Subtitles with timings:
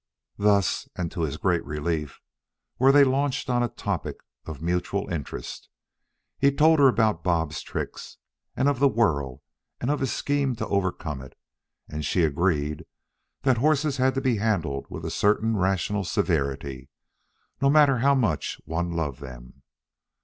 [0.39, 2.21] Thus, and to his great relief,
[2.79, 4.15] were they launched on a topic
[4.47, 5.69] of mutual interest.
[6.39, 8.17] He told her about Bob's tricks,
[8.55, 9.43] and of the whirl
[9.79, 11.37] and his scheme to overcome it;
[11.87, 12.87] and she agreed
[13.43, 16.89] that horses had to be handled with a certain rational severity,
[17.61, 19.61] no matter how much one loved them.